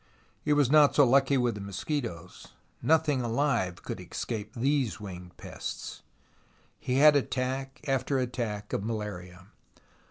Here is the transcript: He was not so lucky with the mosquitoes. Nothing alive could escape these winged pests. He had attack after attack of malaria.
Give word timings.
He 0.41 0.51
was 0.51 0.71
not 0.71 0.95
so 0.95 1.05
lucky 1.05 1.37
with 1.37 1.53
the 1.53 1.61
mosquitoes. 1.61 2.47
Nothing 2.81 3.21
alive 3.21 3.83
could 3.83 3.99
escape 3.99 4.51
these 4.55 4.99
winged 4.99 5.37
pests. 5.37 6.01
He 6.79 6.95
had 6.95 7.15
attack 7.15 7.81
after 7.87 8.17
attack 8.17 8.73
of 8.73 8.83
malaria. 8.83 9.45